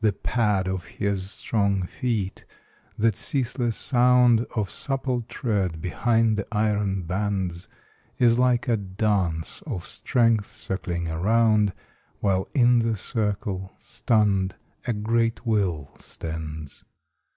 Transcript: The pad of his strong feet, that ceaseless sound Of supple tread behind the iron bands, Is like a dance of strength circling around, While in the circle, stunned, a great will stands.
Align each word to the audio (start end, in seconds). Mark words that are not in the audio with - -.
The 0.00 0.12
pad 0.12 0.66
of 0.66 0.84
his 0.86 1.30
strong 1.30 1.86
feet, 1.86 2.44
that 2.98 3.14
ceaseless 3.14 3.76
sound 3.76 4.44
Of 4.56 4.68
supple 4.68 5.22
tread 5.28 5.80
behind 5.80 6.36
the 6.36 6.44
iron 6.50 7.02
bands, 7.04 7.68
Is 8.18 8.36
like 8.36 8.66
a 8.66 8.76
dance 8.76 9.62
of 9.68 9.86
strength 9.86 10.46
circling 10.46 11.06
around, 11.06 11.72
While 12.18 12.48
in 12.52 12.80
the 12.80 12.96
circle, 12.96 13.70
stunned, 13.78 14.56
a 14.88 14.92
great 14.92 15.46
will 15.46 15.94
stands. 16.00 16.82